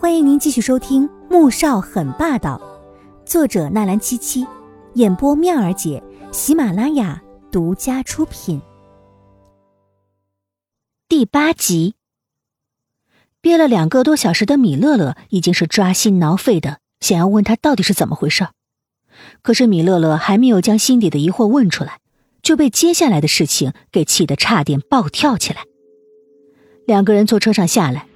[0.00, 2.60] 欢迎您继续收听《穆少很霸道》，
[3.28, 4.46] 作者纳兰七七，
[4.94, 6.00] 演播妙儿姐，
[6.30, 8.62] 喜马拉雅独家出品。
[11.08, 11.96] 第八集，
[13.40, 18.46] 憋了两个多小时的米乐乐已经是抓心挠肺的，想要问他到底是怎么回事。
[19.42, 21.98] 可是米乐乐还没有将心底的疑惑问出来，
[22.40, 25.64] 就被接下来的事情给气得差点暴跳起来。
[26.86, 28.06] 两个人从车上下来。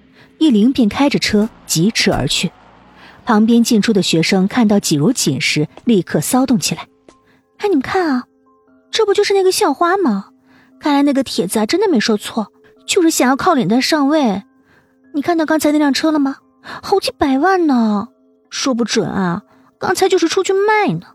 [0.43, 2.51] 易灵便开着车疾驰而去，
[3.25, 6.89] 旁边进出的学生看到季如锦时，立刻骚动起来。
[7.59, 8.25] 哎，你们看啊，
[8.91, 10.31] 这不就是那个校花吗？
[10.81, 12.49] 看来那个帖子啊，真的没说错，
[12.85, 14.43] 就是想要靠脸蛋上位。
[15.15, 16.39] 你看到刚才那辆车了吗？
[16.83, 18.09] 好几百万呢，
[18.51, 19.43] 说不准啊，
[19.79, 21.07] 刚才就是出去卖呢。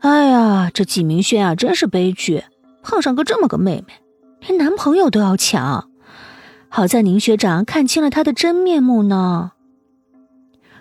[0.00, 2.42] 哎呀，这季明轩啊，真是悲剧，
[2.82, 3.94] 碰上个这么个妹妹，
[4.40, 5.88] 连男朋友都要抢。
[6.74, 9.52] 好在宁学长看清了他的真面目呢。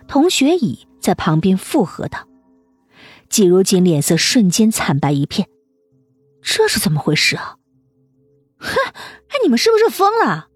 [0.08, 2.30] 童学乙在旁边附和道
[3.28, 5.50] ：“季如锦脸色瞬间惨白一片，
[6.42, 7.58] 这是怎么回事啊？
[8.58, 8.74] 哼，
[9.28, 10.48] 哎，你们是不是疯了？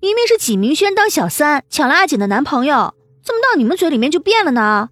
[0.00, 4.90] 明明是纪明轩当小三抢了阿锦的男朋友，怎么到你们嘴里面就变了呢？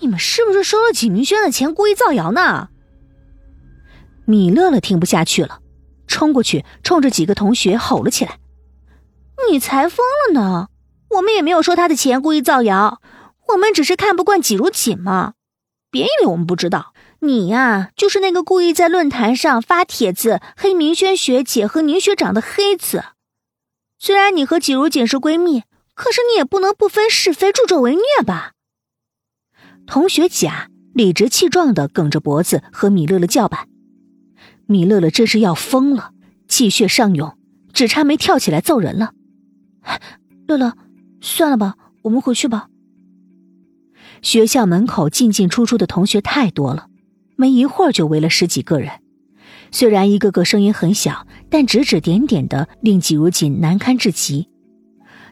[0.00, 2.70] 你们是不是收了纪明轩的钱故意造谣呢？”
[4.26, 5.60] 米乐乐听不下去了，
[6.08, 8.40] 冲过去冲着几个同学吼了起来。
[9.50, 10.68] 你才疯了呢！
[11.10, 13.00] 我们也没有收他的钱，故意造谣。
[13.48, 15.34] 我们只是看不惯季如锦嘛。
[15.90, 23.04] 别以为我们不知道，你呀，就是那个故意在论坛上发帖子黑明轩学姐和宁学长的黑子。
[23.98, 25.62] 虽然你和季如锦是闺蜜，
[25.94, 28.52] 可是你也不能不分是非，助纣为虐吧？
[29.86, 33.68] 同学甲理直气壮的梗着脖子和米乐乐叫板。
[34.66, 36.10] 米乐乐真是要疯了，
[36.48, 37.38] 气血上涌，
[37.72, 39.12] 只差没跳起来揍人了。
[40.46, 40.76] 乐乐，
[41.20, 42.68] 算了吧，我们回去吧。
[44.22, 46.88] 学校门口进进出出的同学太多了，
[47.36, 48.90] 没一会儿就围了十几个人。
[49.70, 54.48] 虽然一个个声音很小，但指指点点的令季如锦难堪至极。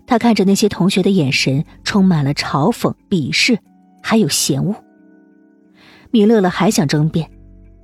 [0.06, 3.58] 他看着那些同学的眼神，充满了嘲讽、鄙视，
[4.02, 4.74] 还有嫌恶。
[6.10, 7.30] 米乐乐还想争辩，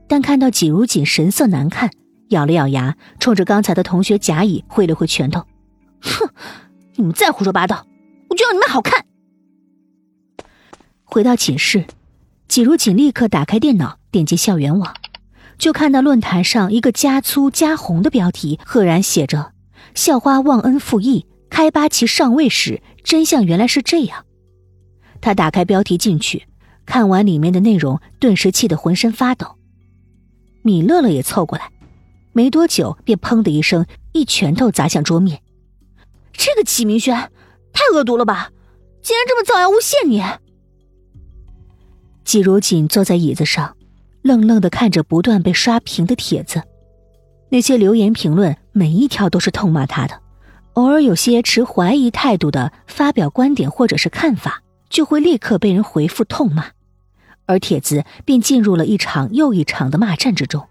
[0.06, 1.91] 但看到季如锦神色难看，
[2.28, 5.44] 咬了咬牙，冲着刚才的同学甲乙挥了挥拳头。
[6.00, 6.28] 哼，
[6.97, 7.87] 你们再胡说八道，
[8.28, 9.05] 我就要你们好看。
[11.05, 11.87] 回到寝室，
[12.49, 14.94] 季如锦立刻打开电脑，点击校园网，
[15.59, 19.53] 就看到论坛上一个加粗加红的标题，赫然写着
[19.94, 24.25] “校花忘恩负义，开八旗上位时，真相原来是这样”。
[25.21, 26.47] 他打开标题进去，
[26.87, 29.56] 看完里面的内容，顿时气得浑身发抖。
[30.62, 31.71] 米乐乐也凑过来，
[32.33, 35.43] 没多久便砰的一声，一拳头砸向桌面。
[36.41, 37.15] 这个启明轩
[37.71, 38.51] 太恶毒了吧！
[39.03, 40.25] 竟然这么造谣诬陷你！
[42.25, 43.77] 季如锦坐在椅子上，
[44.23, 46.62] 愣愣的看着不断被刷屏的帖子，
[47.51, 50.19] 那些留言评论每一条都是痛骂他的，
[50.73, 56.69] 偶尔有些持怀疑态度的发表观点或者是看法，就会立刻被人回复痛骂，
[57.45, 60.67] 而帖子便进入了一场又一场的骂战之中。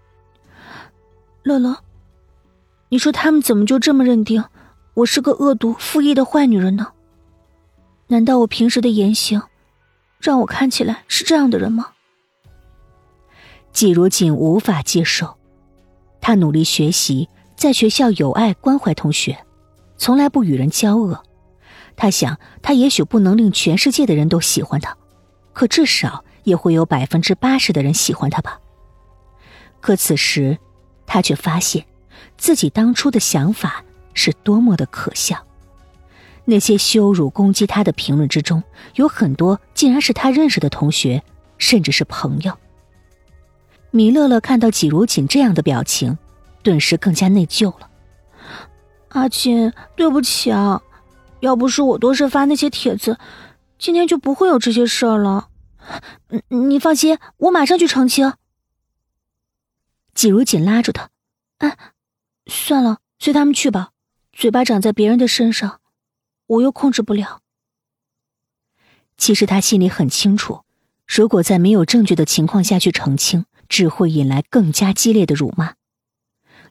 [1.44, 1.76] 乐乐，
[2.88, 4.42] 你说他们怎么就这么认定？
[4.94, 6.88] 我是个恶毒负义的坏女人呢？
[8.08, 9.40] 难道我平时的言行，
[10.18, 11.92] 让我看起来是这样的人吗？
[13.72, 15.38] 季如锦无法接受，
[16.20, 19.38] 他努力学习，在学校有爱关怀同学，
[19.96, 21.22] 从来不与人交恶。
[21.94, 24.96] 他想，他也许不能令全世界的人都喜欢他，
[25.52, 28.58] 可至少也会有百分之八十的人喜欢他吧。
[29.80, 30.58] 可此时，
[31.06, 31.86] 他却发现
[32.36, 33.84] 自己当初的想法。
[34.14, 35.46] 是多么的可笑！
[36.44, 38.62] 那些羞辱、攻击他的评论之中，
[38.96, 41.22] 有很多竟然是他认识的同学，
[41.58, 42.58] 甚至是朋友。
[43.90, 46.18] 米乐乐看到季如锦这样的表情，
[46.62, 47.88] 顿时更加内疚了。
[49.08, 50.80] 阿锦，对不起啊！
[51.40, 53.18] 要不是我多事发那些帖子，
[53.78, 55.48] 今天就不会有这些事儿了。
[56.48, 58.32] 你放心，我马上去澄清。
[60.14, 61.10] 季如锦拉住他
[61.58, 61.76] ：“啊，
[62.46, 63.90] 算了，随他们去吧。”
[64.40, 65.80] 嘴巴长在别人的身上，
[66.46, 67.42] 我又控制不了。
[69.18, 70.62] 其实他心里很清楚，
[71.06, 75.74] 如果在没有证据的情况下去澄清，只会引来更加激烈的辱骂。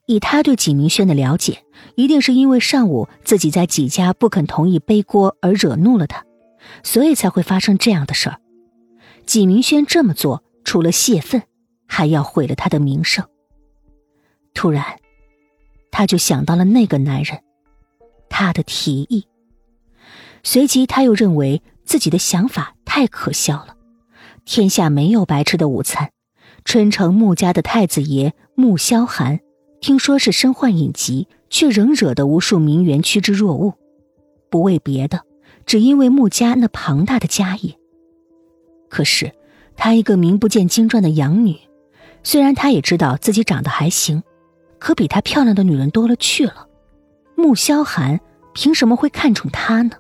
[0.07, 1.63] 以他对纪明轩的了解，
[1.93, 6.25] 一定是因为上午自己在纪家不肯同意背锅而惹怒了他，
[6.81, 8.41] 所以才会发生这样的事儿。
[9.27, 11.43] 纪明轩这么做，除了泄愤，
[11.85, 13.23] 还要毁了他的名声。
[14.55, 14.99] 突然，
[15.91, 17.43] 他就想到了那个男人。
[18.29, 19.27] 他的提议，
[20.43, 23.75] 随即他又认为自己的想法太可笑了。
[24.45, 26.11] 天下没有白吃的午餐。
[26.65, 29.39] 春城穆家的太子爷穆萧寒，
[29.79, 33.73] 听说是身患隐疾，却仍惹得无数名媛趋之若鹜，
[34.49, 35.23] 不为别的，
[35.65, 37.77] 只因为穆家那庞大的家业。
[38.89, 39.31] 可是，
[39.75, 41.57] 她一个名不见经传的养女，
[42.23, 44.21] 虽然她也知道自己长得还行，
[44.79, 46.67] 可比她漂亮的女人多了去了。
[47.39, 48.19] 穆萧寒
[48.53, 49.91] 凭什么会看重他呢？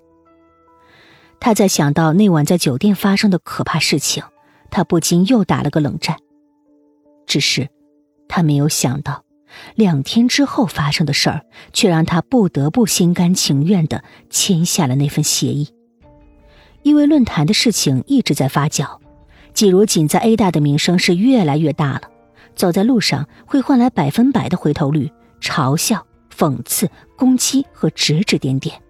[1.39, 4.21] 他在想到那晚在酒店发生的可怕事情，
[4.69, 6.17] 他不禁又打了个冷战。
[7.25, 7.69] 只是，
[8.27, 9.23] 他没有想到，
[9.75, 15.69] 两天之后发生的事儿，却让他不得不心甘情愿的签下了那份协议。
[16.83, 18.99] 因为论坛的事情一直在发酵，
[19.53, 22.01] 季如锦在 A 大的名声是越来越大了，
[22.53, 25.09] 走在路上会换来百分百的回头率，
[25.39, 26.89] 嘲笑、讽刺、
[27.19, 28.81] 攻击和指指点点。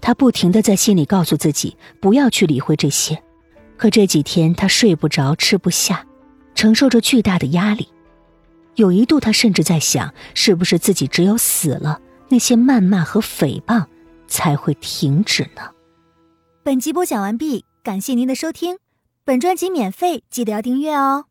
[0.00, 3.22] 他不停的在心里告诉自己不要去理会这些，
[3.76, 6.06] 可这几天他睡不着，吃不下。
[6.54, 7.88] 承受着巨大的压力，
[8.74, 11.98] 有一度他甚至在想，是不是自己只有死了，
[12.28, 13.86] 那些谩骂和诽谤
[14.28, 15.62] 才会停止呢？
[16.62, 18.76] 本集播讲完毕，感谢您的收听，
[19.24, 21.24] 本专辑免费，记得要订阅哦。